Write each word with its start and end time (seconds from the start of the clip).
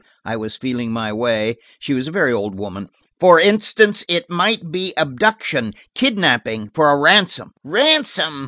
I 0.25 0.35
was 0.35 0.55
feeling 0.55 0.91
my 0.91 1.13
way: 1.13 1.57
she 1.77 1.93
was 1.93 2.07
a 2.07 2.11
very 2.11 2.33
old 2.33 2.57
woman. 2.57 2.85
"It–for 3.19 3.39
instance, 3.39 4.03
it 4.07 4.31
might 4.31 4.71
be 4.71 4.95
abduction, 4.97 5.73
kidnapping–for 5.93 6.89
a 6.89 6.97
ransom." 6.97 7.51
"Ransom!" 7.63 8.39